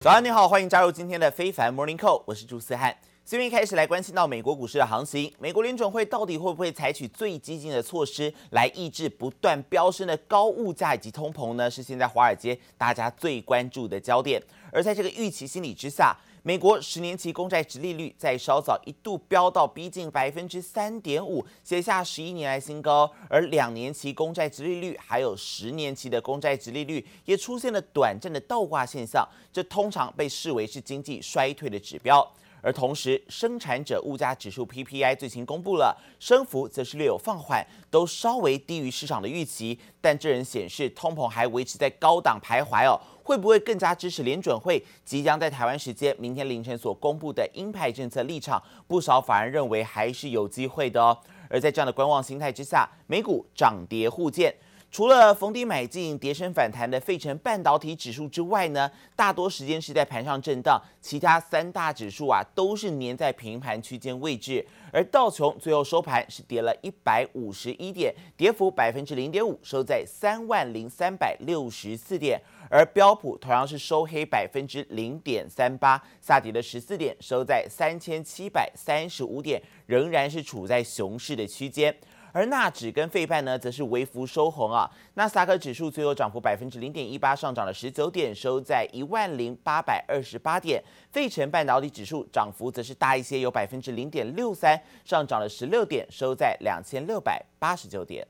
[0.00, 2.96] 早安，你好，欢迎加入今天的非凡 Morning Call，我是朱思翰。
[3.24, 11.68] 今天开始来关心到美国股市的行情，美国联准会到底会不会采取最激进的措施来抑制不断飙升的高物价以及通膨呢？
[11.68, 14.40] 是现在华尔街大家最关注的焦点。
[14.70, 23.10] 而在这个预期心理之下，美国十年期公债殖利率在稍早一度飙到逼近百分之三点五，写下十一年来新高。
[23.28, 32.26] 而两年期公债殖利率还有十年期的公债殖利率也出现了短暂的倒挂现象，这通常被视为是经济衰退的指标。
[32.60, 39.78] 而同时，生产者物价指数 PPI 最新公布了，升幅则是略有放缓，都稍微低于市场的预期。
[40.00, 48.62] 但这仍显示通膨还维持在高档徘徊哦，会不会更加支持联准会即将在台湾时间明天凌晨所公布的鹰派政策立场？
[48.86, 51.16] 不少法人认为还是有机会的哦。
[51.50, 54.54] 而在这样的观望心态之下，美股涨跌互见。
[54.90, 60.80] 除了逢低买进、跌升反弹的费城半导体指数之外呢，大多时间是在盘上震荡。
[61.00, 64.66] 其他三大指数啊，都是粘在平盘区间位置。
[64.90, 72.40] 而道琼最后收盘是跌了一百五十一点，跌幅百分之零点五，收在三万零三百六十四点。
[72.70, 81.94] 而标普同样是收黑百分之零点三八，下跌了十四点，收在三千七百三十五点，仍然是处在熊市的区间。
[82.32, 84.90] 而纳指跟费半呢，则是微幅收红啊。
[85.14, 90.82] 纳斯达克指数最后涨幅百分之零点一八，上涨了十九点，收在一万零八百二十八点。
[91.10, 98.26] 费城半导体指数涨幅则是大一些，有百分之零点六三，上涨了十六点，收在两千六百八十九点。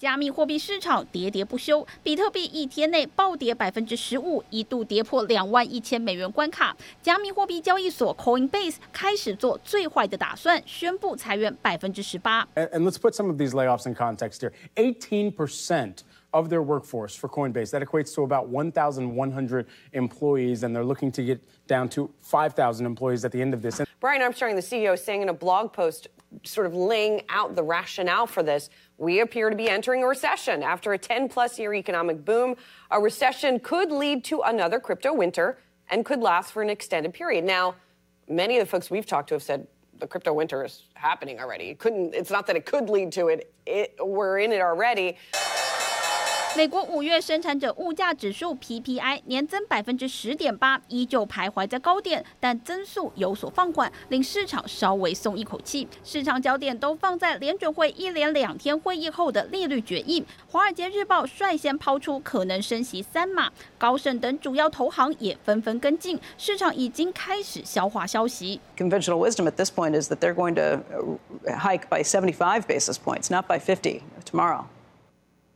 [0.00, 6.74] 加密货币市场跌跌不休，比特币一天内暴跌百分之十五，一度跌破两万一千美元关卡。
[7.02, 12.48] 加密货币交易所 Coinbase 开始做最坏的打算，宣布裁员百分之十八。
[12.54, 14.52] And, and let's put some of these layoffs in context here.
[14.76, 15.96] Eighteen percent
[16.30, 17.70] of their workforce for Coinbase.
[17.72, 23.26] That equates to about 1,100 employees, and they're looking to get down to 5,000 employees
[23.26, 23.82] at the end of this.
[24.00, 26.08] Brian Armstrong, the CEO, saying in a blog post,
[26.43, 28.69] sort of laying out the rationale for this.
[28.97, 30.63] We appear to be entering a recession.
[30.63, 32.55] After a 10 plus year economic boom,
[32.91, 35.57] a recession could lead to another crypto winter
[35.89, 37.45] and could last for an extended period.
[37.45, 37.75] Now,
[38.27, 39.67] many of the folks we've talked to have said
[39.99, 41.69] the crypto winter is happening already.
[41.69, 45.17] It couldn't, it's not that it could lead to it, it we're in it already.
[46.57, 55.85] 美国五月生产者物价指数 PPI 年增百分之十点八，依旧徘徊在高点，但增速有所放缓，令市场稍微松一口气。
[56.01, 60.25] 市场焦点都放在联准会一连两天会议后的利率决议。
[60.49, 68.61] 华尔街日报率先抛出可能升息三码，高盛等主要投行也纷纷跟进，市场已经开始消化消息。
[68.77, 70.81] Conventional wisdom at this point is that they're going to
[71.57, 74.63] hike by 75 basis points, not by 50 tomorrow.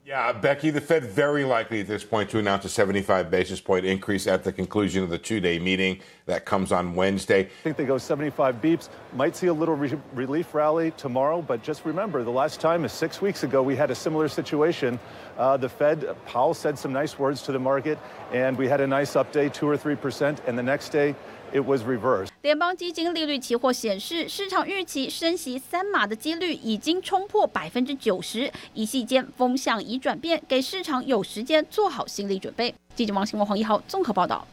[0.09, 3.86] Yeah, Becky, the Fed very likely at this point to announce a 75 basis point
[3.86, 7.42] increase at the conclusion of the two day meeting that comes on Wednesday.
[7.42, 8.90] I think they go 75 beeps.
[9.14, 12.92] Might see a little re- relief rally tomorrow, but just remember the last time is
[12.92, 15.00] six weeks ago we had a similar situation.
[15.38, 18.00] Uh, the Fed, Powell said some nice words to the market,
[18.34, 21.14] and we had a nice update, two or three percent, and the next day,
[21.53, 22.29] It was reversed.
[22.42, 32.74] 联邦基金利率期货显示，市场预期升息三码的几率已经冲破百分之九十，一夕间风向已转变，给市场有时间做好心理准备。
[32.96, 34.48] 记者王新文、黄一豪综合报道。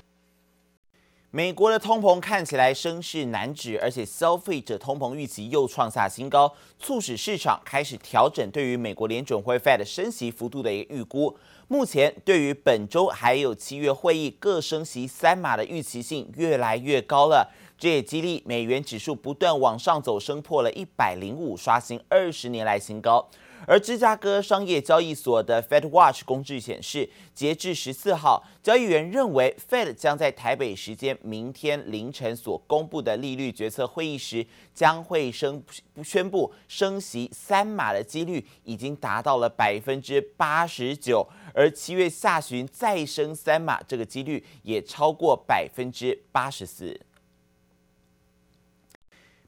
[1.30, 11.36] 美国的通膨看起来声势难止，而且消费者通膨预期又创下新高，促使市场开始调整对于美国联准会 Fed 升息幅度的一个预估。
[11.68, 23.28] 目前对于本周还有七月会议各升息三码的预期性越来越高了，这也激励美元指数不断往上走，升破了一百零五，刷新二十年来新高。
[23.66, 35.62] 而芝加哥商业交易所的 Fed Watch 公告显示，截至十四号，交易员认为 Fed 将在台北时间明天凌晨所公布的利率决策会议时，将会升
[36.04, 47.00] 宣布升息三码的几率已经达到了百分之八十九，而七月下旬再升三码，这个几率也超过百分之八十四。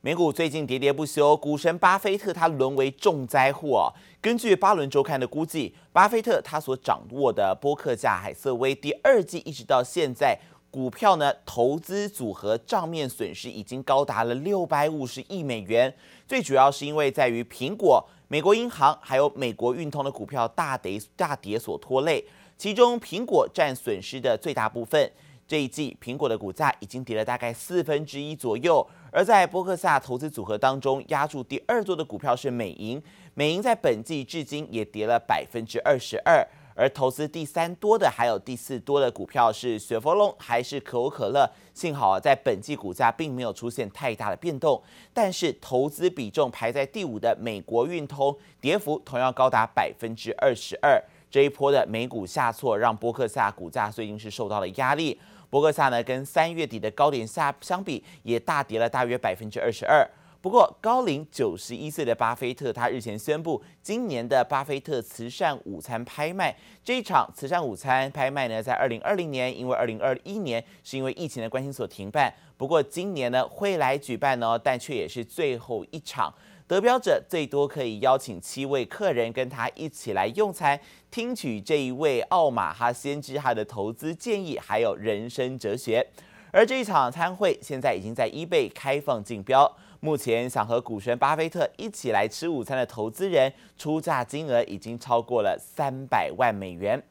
[0.00, 3.92] 美股最近跌跌不休，股神巴菲特他沦为重灾户哦。
[4.20, 10.38] 根据巴伦周刊的估计，巴菲特他所掌握的波克夏海瑟威第二季一直到现在，
[10.70, 15.92] 股票呢投资组合账面损失已经高达了六百五十亿美元。
[16.28, 22.24] 最主要是因为在于苹果、美国银行还有美国运通的股票大跌大跌所拖累，
[22.56, 25.10] 其中苹果占损失的最大部分。
[25.48, 33.02] 这一季苹果的股价已经跌了大概四分之一左右，而在波克夏投资组合当中，压住第二多的股票是美银，
[33.34, 41.50] 美银在本季至今也跌了百分之二十二，而投资第三多的还有第四多的股票是雪佛龙还是可口可乐？
[41.72, 44.82] 幸好啊，在本季股价并没有出现太大的变动，
[45.14, 51.02] 但是投资比重排在第五的美国运通跌幅同样高达百分之二十二。
[51.30, 55.20] 这一波的美股下挫，让波克夏股价最近是受到了压力。
[55.50, 60.06] 波克萨呢，跟三月底的高点下相比，也大跌了大约百分之二十二。
[60.40, 72.32] 不过，高龄九十一岁的巴菲特，他日前宣布，今年的巴菲特慈善午餐拍卖这一场慈善午餐拍卖呢，在二零二零年，因为二零二一年是因为疫情的关系所停办。
[72.56, 76.32] 不过今年呢，会来举办呢，但却也是最后一场。
[76.68, 80.78] 得标者最多可以邀请七位客人跟他一起来用餐，
[81.10, 86.06] 听取这一位奥马哈先知他的投资建议，还有人生哲学。
[86.52, 89.70] 而这一场餐会现在已经在 eBay 开放竞标。
[90.00, 97.02] 目前想和股神巴菲特一起来吃午餐的投资人，出价金额已经超过了三百万美元。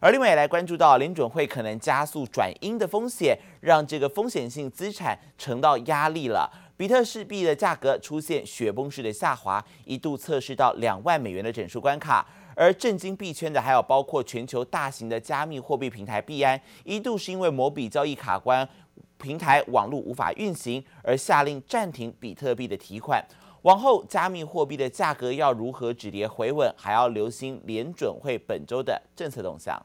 [0.00, 6.50] 而另外也来关注到联准会可能加速转鹰的风险，让这个风险性资产承到压力了。
[6.82, 12.26] 比特币的价格出现雪崩式的下滑，一度测试到两万美元的整数关卡。
[12.56, 18.68] 而震惊币圈的还有包括全球大型的加密货币平台币安，一度是因为某笔交易卡关。
[19.16, 23.24] 平台网络无法运行，而下令暂停比特币的提款。
[23.62, 29.80] 往后加密货币的价格要如何止跌回稳，还要留心联准会本周的政策动向。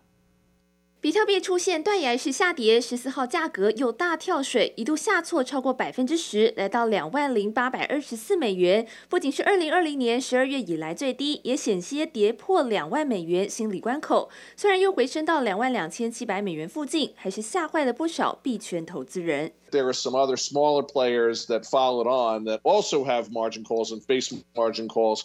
[1.08, 8.86] 比特币出现断崖式下跌，十四号价格又大跳水，一度下挫超过百分之十，来到两万零八百二十四美元。
[9.08, 14.30] 不仅是二零二零年十二月以来最低，也险些跌破两万美元心理关口。
[14.58, 19.54] 虽然又回升到两万两千七百美元附近，还是吓坏了不少币圈投资人。
[19.72, 24.36] There are some other smaller players that followed on that also have margin calls and face
[24.54, 25.22] margin calls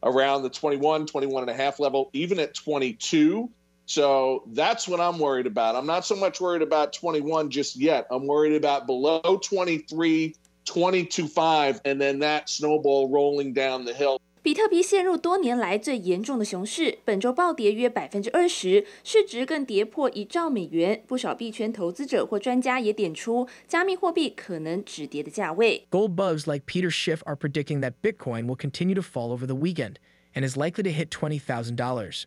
[0.00, 3.48] around the 21, 21 and a half level, even at 22.
[3.85, 5.75] So that's what I'm worried about.
[5.75, 8.05] I'm not so much worried about 21 just yet.
[8.11, 10.35] I'm worried about below 23,
[10.65, 14.19] 22.5, and then that snowball rolling down the hill.
[14.41, 21.03] 比特币陷入多年来最严重的熊市，本周暴跌约百分之二十，市值更跌破一兆美元。
[21.05, 25.85] 不少币圈投资者或专家也点出，加密货币可能止跌的价位。
[25.91, 29.95] Gold bugs like Peter Schiff are predicting that Bitcoin will continue to fall over the weekend
[30.33, 32.23] and is likely to hit twenty thousand dollars.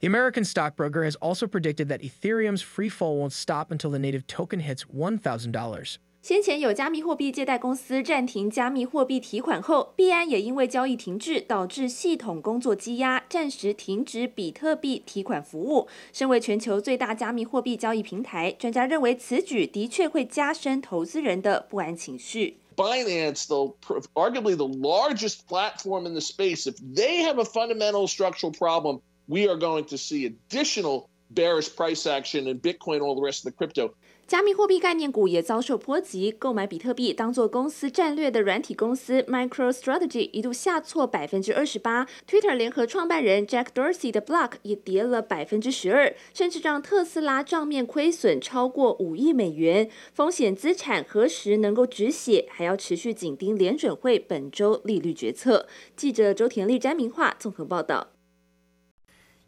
[0.00, 4.26] The American stockbroker has also predicted that Ethereum's free fall won't stop until the native
[4.26, 5.96] token hits $1,000.
[6.22, 15.86] 先前有加密货币借贷公司暂停加密货币提款后，币安也因为交易停滞，导致系统工作积压，暂时停止比特币提款服务。
[16.12, 22.58] 身为全球最大加密货币交易平台，专家认为此举的确会加深投资人的不安情绪。
[22.74, 23.72] Binance, the
[24.14, 29.00] arguably the largest platform in the space, if they have a fundamental structural problem.
[29.27, 33.53] We are going to see additional bearish price action in Bitcoin, all the rest of
[33.53, 33.93] the crypto.
[34.27, 49.89] 加密货币概念股也遭受波及，购买比特币当做公司战略的软体公司 MicroStrategy 一度下挫百分之二十八，Twitter 联合创办人 Jack Dorsey 的 Block 也跌了百分之十二，甚至让特斯拉账面亏损超过五亿美元。
[50.13, 55.67] 风险资产何时能够止血，还要持续紧盯联准会本周利率决策。
[55.97, 58.07] 记者周田丽、詹明化综合报道。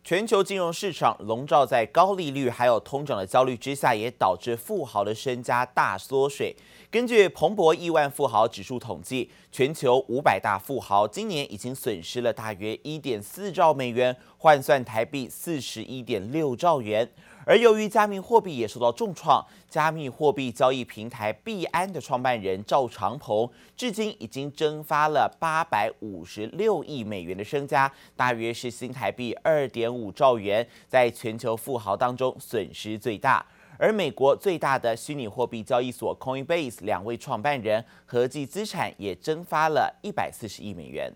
[0.06, 6.54] 全球金融市场笼罩在高利率还有通胀的焦虑之下，也导致富豪的身家大缩水。
[6.92, 17.10] 根据彭博亿万富豪指数统计，全球五百大富豪今年已经损失了大约一点四兆美元，换算台币四十一点六兆元。
[17.46, 33.46] 而由于加密货币也受到重创，加密货币交易平台币安的创办人赵长鹏，至今已经蒸发了八百五十六亿美元的身家，大约是新台币二点五兆元，在全球富豪当中损失最大。
[33.78, 41.12] 而美国最大的虚拟货币交易所 Coinbase 两位创办人合计资产也蒸发了一百四十亿美元。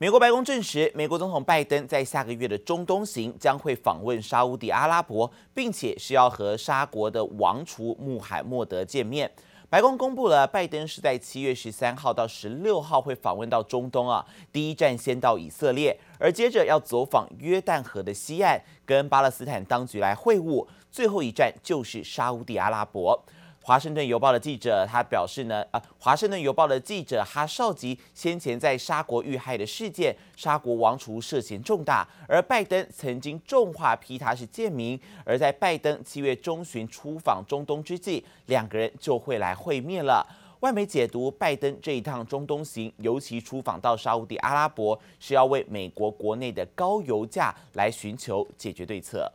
[0.00, 9.28] 美国白宫证实，美国总统拜登在下个月的中东行将会访问沙乌地阿拉伯，并且是要和沙国的王储穆罕默德见面。
[9.68, 23.20] 白宫公布了，拜登是在七月十三号到十六号会访问到中东啊，第一站先到以色列，而接着要走访约旦河的西岸，跟巴勒斯坦当局来会晤，最后一站就是沙乌地阿拉伯。
[23.68, 40.26] 华盛顿邮报的记者他表示呢，啊，华盛顿邮报的记者哈绍吉先前在沙国遇害的事件，沙国王储涉嫌重大，而拜登曾经重话批他是贱民，而在拜登七月中旬出访中东之际，两个人就会来会面了。
[40.60, 49.30] 外媒解读，拜登这一趟中东行，尤其出访到沙乌地阿拉伯，是要为美国国内的高油价来寻求解决对策。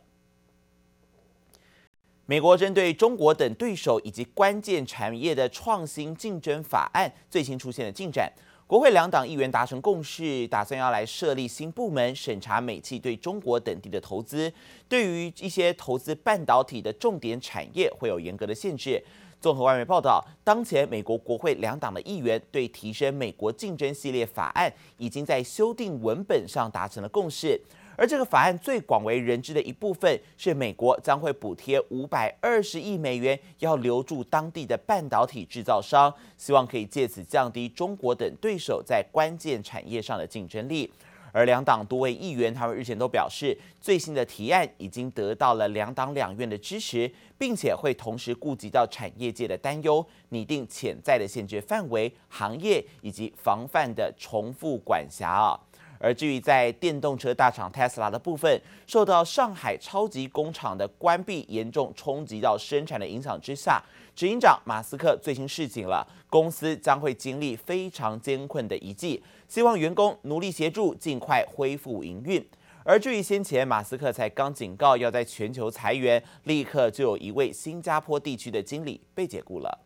[2.26, 8.32] 美国针对中国等对手以及关键产业的创新竞争法案最新出现了进展，
[8.66, 14.50] 国会两党议员达成共识，打算要来设立新部门审查美企对中国等地的投资，
[14.88, 19.04] 对于一些投资半导体的重点产业会有严格的限制。
[19.38, 27.60] 综合外媒报道，当前美国国会两党的议员对提升美国竞争系列法案已经在修订文本上达成了共识。
[27.96, 40.92] 而这个法案最广为人知的一部分是，美国将会补贴五百二十亿美元，要留住当地的半导体制造商，希望可以借此降低中国等对手在关键产业上的竞争力。
[41.32, 55.58] 而两党多位议员，他们日前都表示，最新的提案已经得到了两党两院的支持，并且会同时顾及到产业界的担忧，拟定潜在的限制范围、行业以及防范的重复管辖啊。
[55.98, 63.82] 而至于在电动车大厂 Tesla 的部分，受到上海超级工厂的关闭严重冲击到生产的影响之下，
[64.14, 69.22] 执行长马斯克最新示警了，公司将会经历非常艰困的一季。
[69.48, 72.44] 希望员工努力协助，尽快恢复营运。
[72.86, 79.78] 而至于先前马斯克才刚警告要在全球裁员，立刻就有一位新加坡地区的经理被解雇了。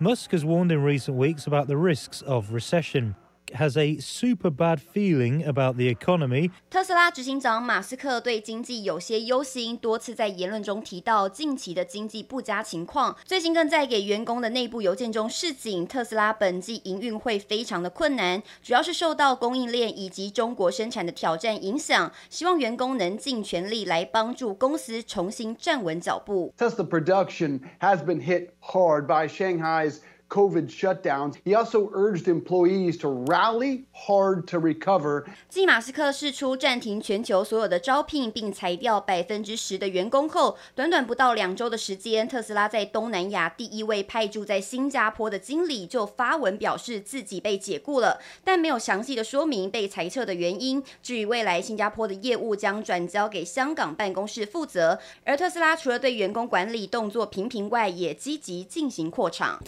[0.00, 3.12] Musk has warned in recent weeks about the risks of recession.
[3.52, 6.50] Has a super bad feeling about the economy.
[6.70, 13.16] 特斯拉执行长马斯克对经济有些忧心，多次在言论中提到近期的经济不佳情况。
[13.24, 22.10] 最近更在给员工的内部邮件中示警，特斯拉本季营运会非常的困难，主要是受到供应链以及中国生产的挑战影响。
[22.28, 26.54] 希望员工能尽全力来帮助公司重新站稳脚步。
[26.56, 29.96] Tesla production has been hit hard by Shanghai's
[30.30, 31.34] COVID shutdowns.
[31.44, 35.24] He also urged employees to rally hard to recover.
[35.48, 50.82] 继马斯克释出暂停全球所有的招聘并裁掉百分之十的员工后，短短不到两周的时间，特斯拉在东南亚第一位派驻在新加坡的经理就发文表示自己被解雇了，但没有详细的说明被裁撤的原因。
[51.02, 59.60] 至于未来新加坡的业务将转交给香港办公室负责，而特斯拉除了对员工管理动作频频外，也积极进行扩厂。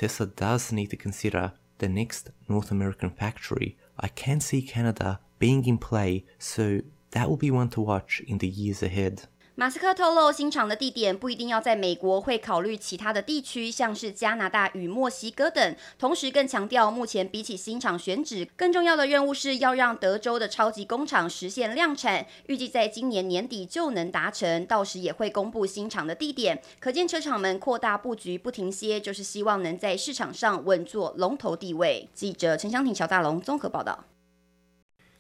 [0.53, 3.79] Does need to consider the next North American factory.
[3.99, 6.83] I can see Canada being in play, so
[7.13, 9.23] that will be one to watch in the years ahead.
[9.55, 15.77] 马斯克透露，新厂的地点不一定要在美国，会考虑其他的地区，像是加拿大与墨西哥等。
[15.99, 24.65] 同时，更强调目前比起新厂选址，更重要的任务是要让德州的超级工厂实现量产，预计在今年年底就能达成。
[24.65, 26.63] 到时也会公布新厂的地点。
[26.81, 32.09] 可见车厂们扩大布局不停歇，就是希望能在市场上稳坐龙头地位。
[32.15, 34.07] 记者陈湘婷、乔大龙综合报道。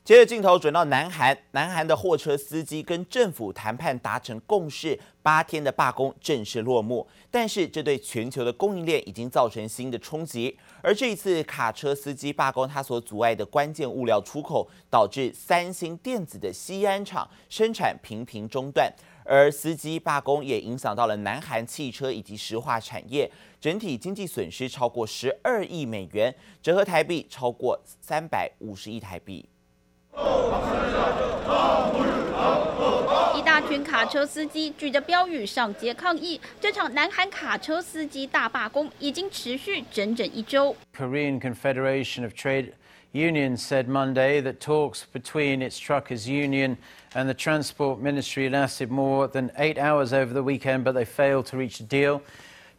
[0.04, 7.06] 接着镜头转到南韩，南韩的货车司机跟政府谈判达成共识，八天的罢工正式落幕。
[7.30, 10.59] 但是这对全球的供应链已经造成新的冲击。
[10.82, 18.92] 而这一次卡车司机罢工，它所阻碍的关键物料出口，导致三星电子的西安厂生产频频中断。
[19.25, 23.30] 而司机罢工也影响到了南韩汽车以及石化产业，
[23.61, 29.49] 整体经济损失超过十二亿美元，折合台币超过三百五十亿台币。
[33.36, 36.39] 一大群卡车司机举着标语上街抗议。
[36.60, 40.75] 这场南韩卡车司机大罢工已经持续整整一周。
[40.96, 42.74] Korean Confederation of Trade
[43.13, 46.77] Unions said Monday that talks between its truckers union
[47.13, 51.46] and the transport ministry lasted more than eight hours over the weekend, but they failed
[51.48, 52.22] to reach a deal.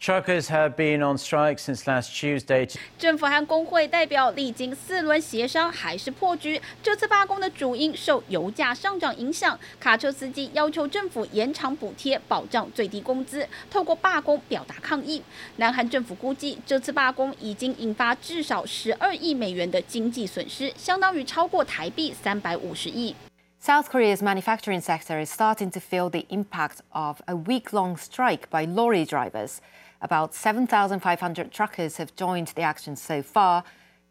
[0.03, 2.71] Truckers have been on strike since last Tuesday.
[2.97, 6.63] 政府和工会代表历经四轮协商，还是破局。
[6.81, 15.21] 这次罢工的主因受油价上涨影响，卡车司机要求政府延长补贴，保障最低工资，透过罢工表达抗议。
[15.57, 23.17] 南韩政府估计，这次罢工已经引发至少十二亿美元的经济损失，相当于超过台币三百五十亿。
[23.61, 29.05] South Korea's manufacturing sector is starting to feel the impact of a week-long strike by lorry
[29.05, 29.57] drivers.
[30.04, 33.64] About 7,500 truckers have joined the action so far.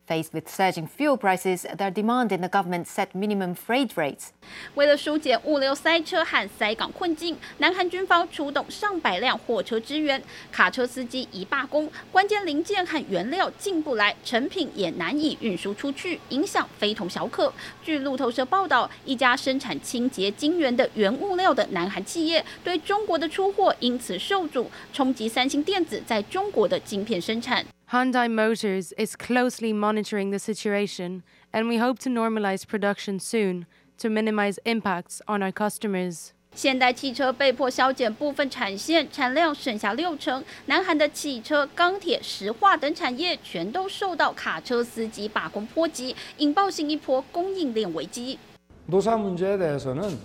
[0.05, 4.31] Faced with surging fuel prices, they're demanding the government set minimum freight rates.
[4.75, 10.21] 为了疏解物流塞车和塞港困境，南韩军方出动上百辆货车支援。
[10.51, 17.53] 卡车司机一罢工，关键零件和原料进不来，成品也难以运输出去，影响非同小可。
[17.85, 27.65] 据路透社报道，一家生产清洁晶圆的原物料的南韩企业对中国的出货因此受阻，冲击三星电子在中国的晶片生产。
[27.92, 33.66] Hyundai Motors is closely monitoring the situation, and we hope to normalize production soon
[33.98, 36.32] to minimize impacts on our customers.
[36.56, 40.44] 现代汽车被迫削减部分产线，产量剩下六成。
[40.66, 48.40] 南韩的汽车、钢铁、石化等产业全都受到卡车司机罢工波及，引爆新一波供应链危机。
[48.88, 50.18] 노사 문제에 대해서는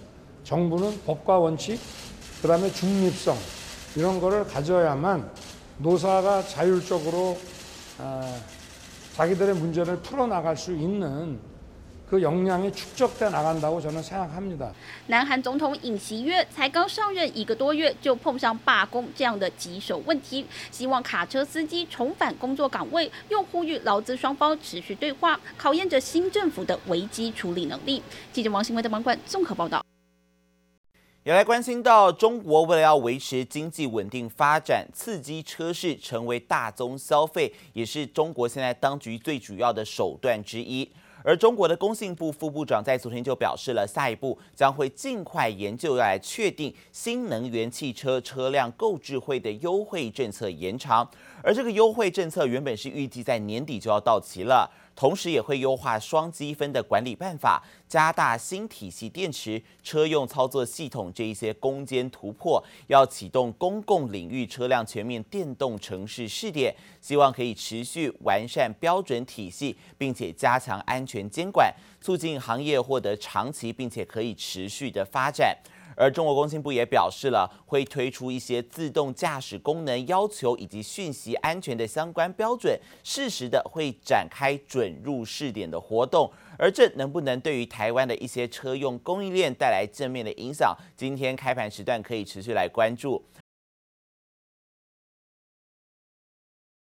[0.43, 1.79] 정부는 법과 원칙,
[2.41, 3.37] 그다음에 중립성
[3.97, 5.31] 이런 거를 가져야만
[5.79, 7.56] 노사가 자율적으로 아,
[9.15, 11.39] 자기들의 문제를 풀어 나갈 수 있는
[12.09, 14.71] 그 역량이 축적돼 나간다고 저는 생각합니다.
[15.07, 28.03] 南韩总统尹锡悦才刚上任一个多月，就碰上罢工这样的棘手问题，希望卡车司机重返工作岗位，又呼吁劳资双方持续对话，考验着新政府的危机处理能力。
[28.31, 29.83] 记者王新威的网管综合报道。
[31.28, 40.90] 也来关心到中国为了要维持经济稳定发展，刺激车市成为大宗消费，也是中国现在当局最主要的手段之一。
[41.26, 51.06] 而中国的工信部副部长在昨天就表示了，下一步将会尽快研究要来确定新能源汽车车辆购置税的优惠政策延长。
[51.44, 54.72] 而这个优惠政策原本是预计在年底就要到期了。
[54.98, 75.56] 同时也会优化双积分的管理办法，加大新体系电池车用操作系统这一些攻坚突破，要启动公共领域车辆全面电动城市试点，希望可以持续完善标准体系，并且加强安全监管，促进行业获得长期并且可以持续的发展。
[75.98, 86.32] 而中国工信部也表示了，会推出一些自动驾驶功能要求以及讯息安全的相关标准，适时的会展开准入试点的活动。
[86.60, 90.76] 而这能不能对于台湾的一些车用供应链带来正面的影响？
[90.96, 93.24] 今天开盘时段可以持续来关注。